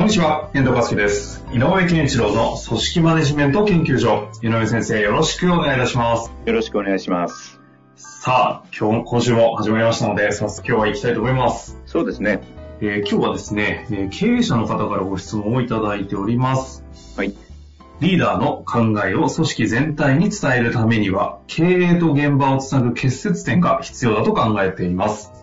[0.00, 1.44] こんにちは、遠藤和樹です。
[1.52, 4.30] 井上健一郎の組織マネジメント研究所。
[4.42, 6.32] 井上先生、よろしくお願いいたします。
[6.46, 7.60] よろしくお願いします。
[7.96, 11.78] さあ、今日、今週も始まりましたので、早速今日は行きたいと思います。
[11.84, 12.40] そうですね。
[12.80, 16.82] えー今日はですね、えー経営者の方からご質問をいただいております。
[17.14, 17.34] はい。
[18.00, 25.39] リーダーの考えを組織全体に伝えるためには、経営と現場をつなぐ結節点が必要だと考えています。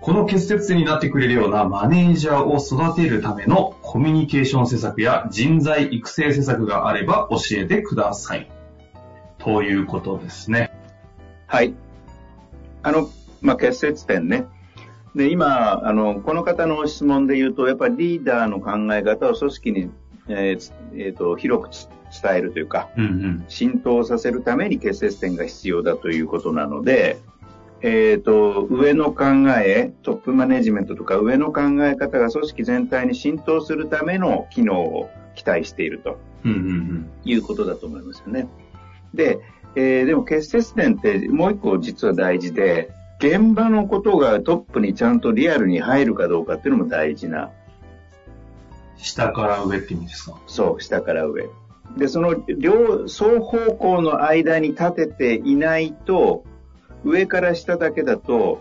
[0.00, 0.12] はい。
[0.12, 8.50] この結節点になってくれるようなマネージャーを育てるためのコミュニケーション施策や人材育成施策があれば教えてください。
[9.38, 10.70] ということですね。
[11.46, 11.74] はい。
[12.82, 13.10] あの、
[13.40, 14.46] まあ、結節点ね。
[15.14, 19.90] で、今、あの、この方の質問で言うと、やっぱりリーダーの考え方を組織に、
[20.28, 21.88] えーつえーと広くつ
[22.22, 23.44] 伝えるというか、うんうん。
[23.48, 27.18] 浸透させるために結節点が必要だということなので、
[27.82, 29.24] えっ、と、上の考
[29.58, 36.18] え、トップマネジメントとか上の考え方が組織全体に浸透するための機能を期待していると。
[36.44, 38.48] うんうんいうことだと思いますよね。
[39.12, 39.38] で、
[39.76, 47.50] えーでも結節点ってもう一個実は大事で、現場のことがトップにちゃんとリアルに入るかどうかっていうのも大事な、うん。
[48.96, 50.40] 下から上って意味ですか？
[50.46, 51.48] そう、下から上。
[51.98, 56.44] で、その両、双方向の間に立てていないと、
[57.04, 58.60] 上から下だけだと、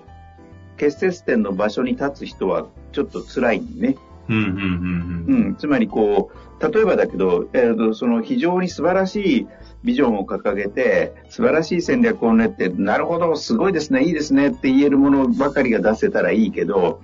[0.77, 3.97] 結節点の場所に立つ人はちょっと辛いね。
[4.29, 5.49] うんうんうんう。
[5.49, 9.47] ん、つまりこう、例えばだけど、えーとその非常に素晴らしい
[9.83, 17.01] ビジョンを掲げて、素晴らしい戦略を練って、なるほど、すごいですね、いいですねって言えるものばかりが出せたらいいけど、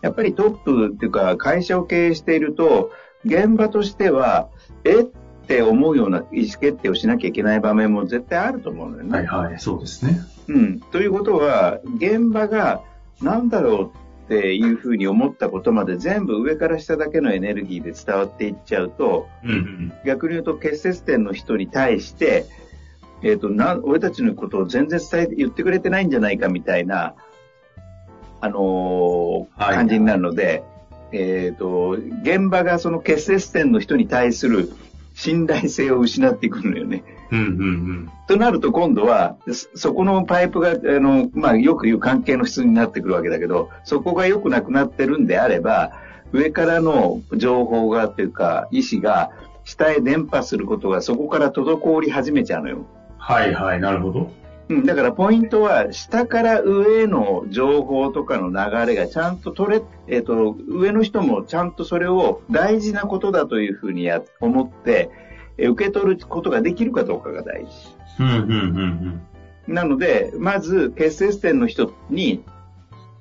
[0.00, 2.90] やっぱりトップっていうか会社を経営していると、
[3.24, 4.48] 現場としては、
[4.84, 5.02] え？
[5.02, 5.06] っ
[5.44, 9.10] て思うような意思決定をしなきゃいけない場面も絶対あると思うのよね。
[9.10, 10.20] はいはい、そうですね。
[10.52, 10.80] うん。
[10.80, 12.82] ということは、現場が
[13.20, 19.92] 何だろうっていうふうに思ったことまで全部上から下だけのエネルギーで伝わっていっちゃうと、うんうん。
[20.04, 22.46] 逆に言うと結節点の人に対して、
[23.22, 27.14] えっ、と、な、俺たちのことを全然伝えて、言ってくれてないんじゃないかみたいな、
[28.40, 30.64] あのーはい感じになるので、
[31.12, 31.90] えっ、と、
[32.22, 34.72] 現場がその結節点の人に対する
[35.22, 37.04] 信頼性を失っていくのよね。
[37.30, 38.10] うんうんうん。
[38.26, 45.92] となると今度は、そそこのパイプが、あの、まあ、よく言う関係の質になってくるわけだけど、そこが良くなくなってるんであれば、
[46.32, 49.30] 上からの情報がというか、意思が
[49.62, 52.86] 下へ伝播することがそこから滞り始めちゃうのよ。
[53.16, 54.32] はいはい、なるほど。
[54.68, 65.10] うん、だからポイントは、下から上への情報とかの流れがちゃんと取れ、えっ、と、上の人もちゃんとそれを大事なことだというふうにや思って、
[65.58, 67.70] え受け取ることができるかどうかが大事。
[68.20, 69.22] うんうんうん
[69.68, 69.74] うん。
[69.74, 72.44] なので、まず、結節点の人に、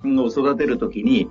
[0.03, 1.29] の育てるときに、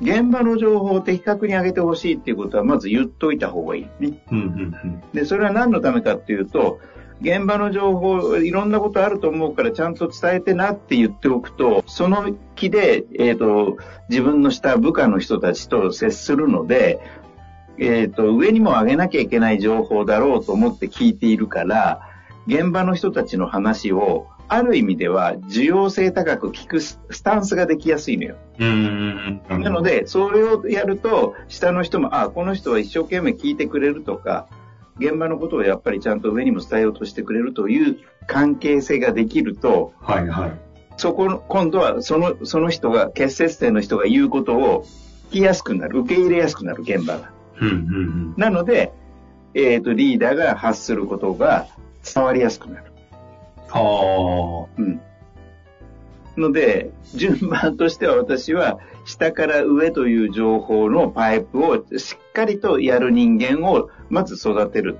[0.00, 4.22] 現場の情報を的確に上げてほしいっていうことは、まず言っといた方がいいね。
[4.30, 5.02] うんうんうん。
[5.12, 6.80] で、それは何のためかっていうと、
[7.20, 13.76] 現場の情報、いろんなことあると思うからちゃんと伝えてなって言っておくと、その気で、えっ、と、
[14.08, 17.00] 自分の下部下の人たちと接するので、
[17.78, 22.00] えっ、と、上にも上げなきゃいけない情報だろうと思って聞いているから、
[22.46, 28.36] 現場の人たちの話を、ある意味では需要性高く聞くススタンスができやすいのよ。
[28.58, 29.42] うん。
[29.50, 34.46] なの、で、それをやると、下の人も、あ、この人は一生懸命聞いてくれるとか、
[34.98, 40.52] 現場のことをやっぱりちゃんと上にも伝えようとしてくれるという関係性ができると、はいはい。
[40.96, 44.84] そこの、今度はその、その人が、結節点の人が言うことを
[45.30, 47.30] 聞きやすくなる、受け入れやすくなる、現場が。
[47.60, 48.34] うんうんうん。
[48.36, 48.92] なので、
[49.54, 51.66] えっ、と、リーダーが発することが
[52.02, 52.92] 伝わりやすくなる。
[53.68, 55.00] はうん。
[56.38, 64.98] ので、順番としては私は、下から上という情報のパイプをしっかりとやる人間をまず育てる。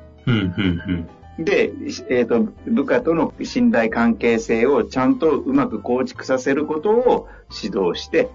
[1.38, 1.73] で、
[2.08, 7.29] えっ、と、部下との信頼関係性をちゃんとうまく構築させることを
[7.62, 8.29] 指導して。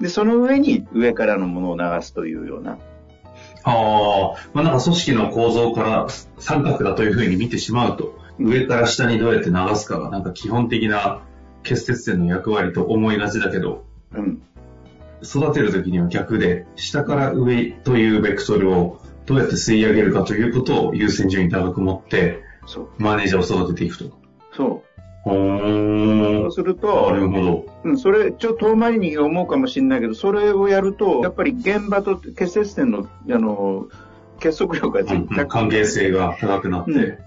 [0.00, 2.78] で、その上に上からのものを流すというような。
[3.64, 6.06] ああ、まあなんか組織の構造から
[6.38, 11.22] 三角だというふうに見てしまうと、上から下にどうやって流すかがなんか基本的な
[11.62, 13.84] 結節点の役割と思いがちだけど、
[14.14, 14.42] うん。
[15.22, 22.42] 育てるときには逆で、下から上というベクトルをどうやって吸い上げるかということを優先順位高く持って。
[22.98, 24.04] マネージャーを育てていくと。
[24.54, 24.82] そ
[25.22, 25.30] ほう。
[25.30, 26.52] そーう。
[26.52, 27.66] するなと、るほど。
[27.84, 33.88] うん、それ、ちょっと遠回りに思うかもしれないけど、それをやると、やっぱり現場と結節点の、あの、
[34.38, 37.18] 結束力がついて、関係性が高くなって、うん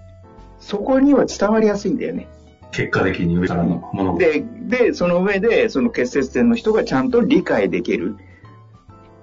[0.62, 2.28] そこには伝わりやすいんだよね。
[2.72, 4.18] 結果的に上からのものが。
[4.18, 8.16] で、で、その上で、その結節点の人がちゃんと理解できる、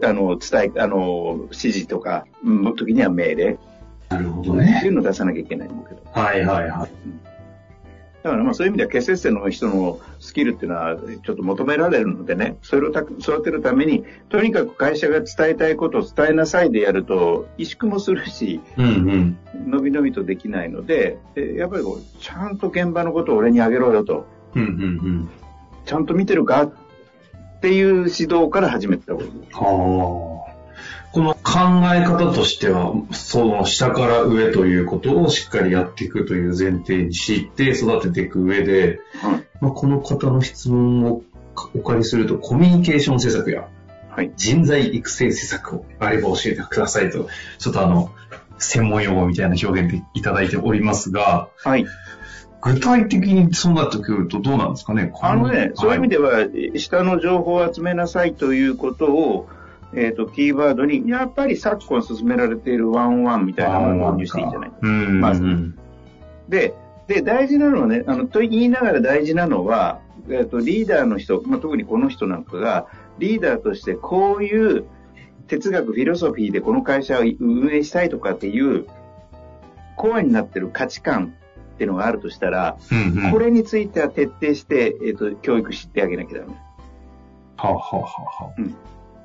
[0.04, 3.58] あの、伝え、あの、指示とか、の時には命令
[4.10, 4.82] なるほどってね。
[4.86, 6.02] いうのを出さなきゃいけないと思うけど。
[6.12, 6.90] はいはいはい。
[8.24, 19.38] だからまあそういう意味では結節点の人のスキルっていうのはちょっと求められるのでね、それをた育てるために、とにかく会社が伝えたいことを伝えなさいでやると、萎縮もするし、うんうん。
[19.68, 24.26] 伸び伸びとできないので、でやっぱりこう、ちゃんと現場のことを俺にあげろよと、
[24.56, 25.30] うんうんうん。
[25.86, 26.74] ちゃんと見てるかっ
[27.62, 29.32] ていう指導から始めた方がいい。
[29.52, 30.50] はあ。
[31.12, 31.42] この考
[31.96, 39.48] え方としては、その下から上ということをしっかりやっていくという前提にして育てていく上で、はい。
[39.60, 41.24] まあ、この方の質問を
[41.74, 43.68] お借りすると、コミュニケーション施策や
[44.10, 44.32] はい。
[44.36, 47.28] 人材育成施策をあれば教えてくださいと、
[47.58, 48.12] ちょっとあの、
[48.60, 51.86] 専門用語みたいな表現でいただいておりますが、はい。
[52.62, 55.14] 具体的にそうなってくるとどうなんですかね？
[55.22, 56.18] あのね、そういう意味で。
[56.18, 59.48] では、下の情報を集めなさいということを、
[59.94, 65.22] えっ、と、キーワードに、やっぱり昨今進められているワンワンみたいなものを導入していいんじゃないうん。
[65.22, 65.80] まずうん
[66.50, 66.74] で、
[67.08, 72.88] で、大事なのはね、あの、と言いながら大事なのは、えっ、と、リーダーの人、まあ、特にこの人なんかが、
[73.20, 74.86] リーダーとしてこういう
[75.50, 78.86] 哲学、フィロソフィーでこの会社を運営したいとかっていう、
[79.98, 81.34] コアになってる価値観
[81.74, 83.32] っていうのがあるとしたら、うんうん。
[83.32, 86.54] これについては徹底して、えっ、と、教育してあげなきゃダメ。
[87.58, 88.06] はあ、はあは
[88.42, 88.54] あは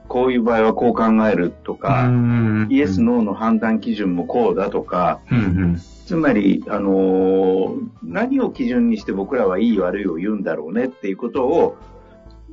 [0.09, 5.81] こういう場合はこう考えるとあ、か、うんイエス、ノーの判断基準もこうだとか、うんうん。
[6.07, 11.77] つまり、あのー何を基準にして僕らはいい悪いを言うんだろうねっていうことを、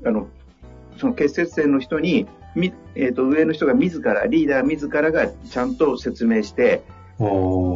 [0.06, 0.28] あの、
[0.98, 2.26] その結節点の人に、
[2.56, 6.84] みえっ、と、上の人が自ら、リーダー自らがちゃんと説明して、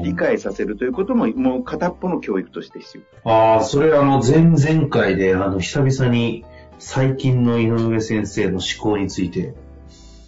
[0.03, 3.31] 理解させるということも、もう片っぽの教育として必要。
[3.31, 6.43] ああ、それあの、前々回で、あの、久々に
[6.79, 9.53] 最近の井上先生の思考について、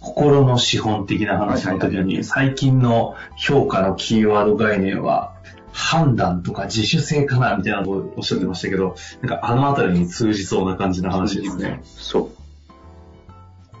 [0.00, 5.34] 心の資本的な話の時に、最近の評価のキーワード概念は、
[5.72, 11.80] 判断とか自主性かなみたいなことをおっしゃってましたけど、なんかあのあたりに通じそうな感じの話ですね。
[11.84, 12.30] そ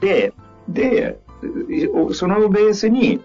[0.00, 0.32] で、
[0.68, 1.18] で、
[1.94, 3.20] おそのベースに、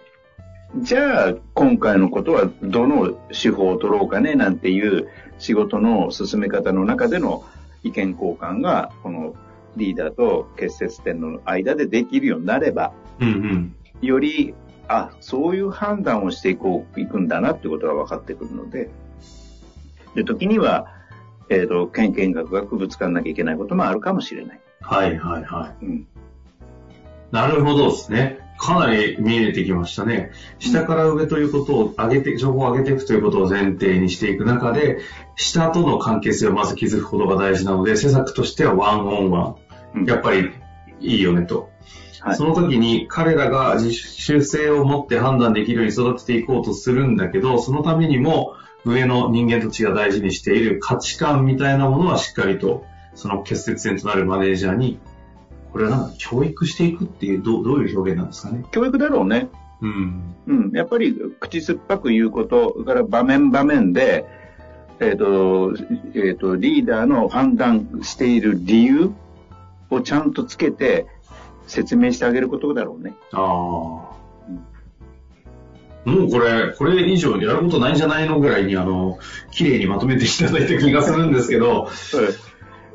[0.78, 5.08] じゃあ今回のことはどの手法を取ろうかねなんていう
[5.38, 7.44] 仕事の進め方の中での
[7.84, 9.36] 意見交換が、この
[9.76, 13.76] リーダーと結節点の間でできるようになれば、うんうん。
[14.02, 14.54] より、
[14.88, 18.90] あ、そういう判断をしていこう、いくんだなってことが分かってくるので、
[20.16, 20.88] で、時には、
[21.50, 24.60] えっ、と、県見学がぶつからなきゃいけないこともあるかもしれない。
[24.82, 25.86] はいはいはい。
[25.86, 26.08] うん。
[27.34, 28.38] なるほどですね。
[28.60, 30.32] かなり見えてきましたね。
[30.60, 35.00] 下から上ということを上げて、情報を上げていくということを前提にしていく中で、
[35.36, 39.56] 下との関係性をまず築くことが大事なので、施策としてはワンオンワ
[39.96, 40.06] うんン。
[40.06, 40.52] やっぱり
[41.02, 41.72] いいよねと。
[42.22, 48.54] はいその時に彼らが自主性を持って判断できるように育てていこうとするんだけど、そのためにも
[48.86, 52.86] 上の人間たちが大事にしている価値観みたいなものはしっかりと、
[53.16, 55.00] その結節点となるマネージャーに、
[55.74, 58.64] これはなんか教育していくっていう、どうどういう表現なんですかね？
[58.72, 59.50] 教育だろうね。
[59.82, 60.36] うん。
[60.48, 60.72] うん。
[60.72, 64.26] やっぱり口酸っぱく言うこと、それから場面場面で、
[65.00, 65.74] えっ、と、
[66.14, 69.12] えっ、と、リーダーの判断している理由
[69.90, 71.08] をちゃんとつけて
[71.66, 73.16] 説明してあげることだろうね。
[73.32, 74.14] ああ。
[76.06, 79.18] もうこれ、これ以上やることないんじゃないのぐらいに、あの、
[79.52, 81.90] 綺麗にまとめていただいた気がするんですけど、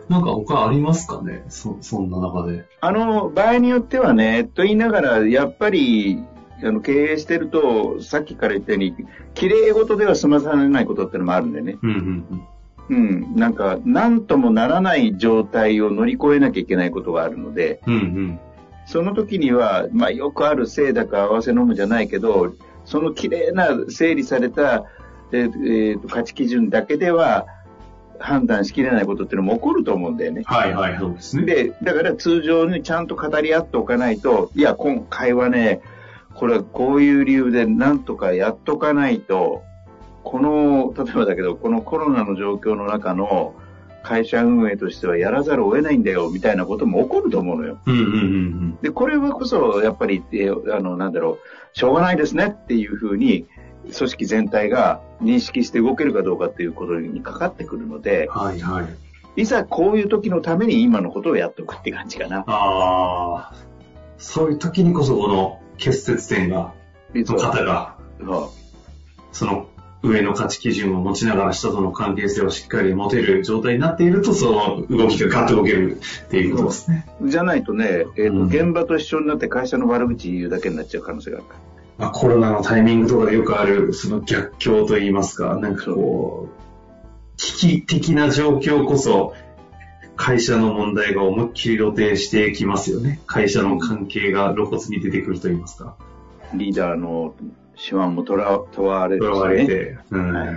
[0.09, 1.45] なんか他ありますかね？
[1.49, 2.65] そ、そんな中で。
[2.81, 6.23] あの、場合によってはね、と言いながら、やっぱり、
[6.63, 8.95] あの、経営してると、さっきから言ったように、
[9.35, 11.77] 綺麗事では済まされないことってのもあるんでね。
[11.83, 12.43] うんうん
[12.91, 13.37] うん。
[13.37, 17.95] なんか、なんともならない状態を乗り越えなきゃいけないことがあるので、うん。
[17.95, 18.41] うんうん。
[18.87, 22.55] その時には、まあ、よくあるせいだか合わせ飲むじゃないけど、
[22.87, 24.87] その綺麗な整理された、
[25.31, 27.45] えーえーと価値基準だけでは
[28.19, 30.43] 判断しきれないことっていうのも起こると思うんだよね。
[30.45, 31.45] はいはい、そうですね。
[31.45, 35.81] で、だから通常にちゃんと語り合っておかないと、いや、今回はね、
[36.35, 39.63] これはこういう理由でなんとかやっとかないと、
[40.23, 43.55] この、例えばだけど、このコロナの状況の中の
[44.03, 47.79] 会社運営としてはやらざるを得ないんだよ、みたいなことも起こると思うのよ。
[47.87, 51.39] うんうんうんで、これはこそ、やっぱり、えーあの、なんだろ
[51.75, 53.47] う、しょうがないですねっていうふうに、
[53.97, 59.43] 組織全体が認識して動けるかどうかっていうことにかかってくるので、はいはい。
[59.43, 62.45] いざこういう時のために今のことをやっておくって感じかな。
[62.47, 63.55] ああ、
[64.19, 66.75] そういう時にこそこの結節点が、
[67.15, 67.97] の方が、
[69.33, 69.69] その
[70.03, 77.07] 上の価値基準を持ちながら人との関係性をしっかり持てる状態になっていると、その動きがガッと動けるっていうことですね。
[77.23, 81.78] じゃないとね、えーとうん現場と一緒になって会社の悪口言うだけになっちゃう可能性があるから。
[81.99, 89.35] まあ、コロナのタイミングとかでよくある、その逆境といいますか、なんかこう、危機的な状況こそ、
[90.17, 93.21] 会社の問題が思いっきり露呈してきますよね。
[93.27, 95.97] 会社の関係が露骨に出てくるといいますか。
[96.55, 97.35] リーダーの
[97.77, 99.37] 手腕もとら問われるとら。
[99.37, 99.99] われて。
[100.11, 100.49] うんはい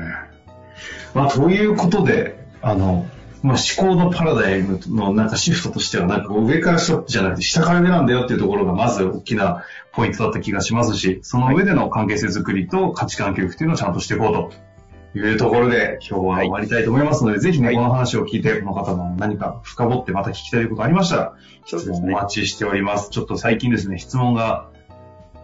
[1.14, 3.06] まあ、ということで、あの、
[3.44, 14.72] まあ、思考のパラダイムのなんかシフトとしては、なんか上から下じゃなくて下から上なんだよっていうところがまず大きなポイントだった気がしますし、その上での関係性づくりと価値観教育っていうのをちゃんとしていこうと。
[15.14, 21.34] いうところで今日は終わりたいと思いますので、ぜひね、はいこの話を聞いて、この方の何か深掘ってまた聞きたいことありましたら、
[21.66, 23.10] 質問お待ちしております。
[23.10, 24.70] ちょっと最近ですね、質問が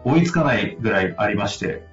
[0.05, 1.83] 追いつかないぐらいありまして、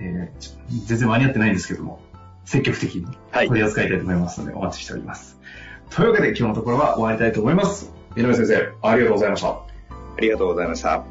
[0.00, 2.00] えー全然間に合ってないんですけども、
[2.48, 5.38] 積極的にはい取り扱いたいと思いますので、お待ちしております。
[5.90, 7.92] というわけで、今日のところは終わりたいと思います。
[8.16, 9.48] 井上先生、ありがとうございました。
[9.48, 9.66] あ
[10.18, 11.04] りがとうございました。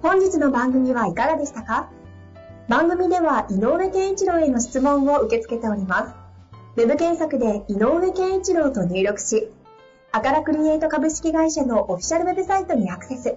[0.00, 1.90] 本日の番組はいかがでしたか？
[2.66, 6.80] 番組では井上健一郎への質問を受け付けております。
[6.80, 9.50] ウェブ検索で井上健一郎と入力し、
[10.12, 13.36] アカラクリエイト株式会社のオフィシャルウェブサイトにアクセス。